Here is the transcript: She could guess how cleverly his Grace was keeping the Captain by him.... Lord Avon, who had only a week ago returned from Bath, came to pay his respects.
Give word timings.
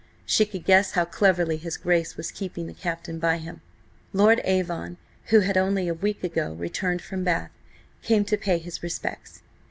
She 0.25 0.47
could 0.47 0.65
guess 0.65 0.93
how 0.93 1.05
cleverly 1.05 1.57
his 1.57 1.77
Grace 1.77 2.17
was 2.17 2.31
keeping 2.31 2.65
the 2.65 2.73
Captain 2.73 3.19
by 3.19 3.37
him.... 3.37 3.61
Lord 4.13 4.41
Avon, 4.45 4.97
who 5.25 5.41
had 5.41 5.57
only 5.57 5.87
a 5.87 5.93
week 5.93 6.23
ago 6.23 6.53
returned 6.53 7.03
from 7.03 7.23
Bath, 7.23 7.51
came 8.01 8.25
to 8.25 8.35
pay 8.35 8.57
his 8.57 8.81
respects. 8.81 9.43